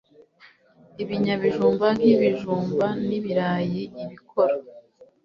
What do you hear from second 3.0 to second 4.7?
n' ibirayi, ibikoro